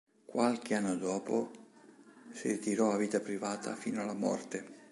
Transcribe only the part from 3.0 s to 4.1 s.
privata fino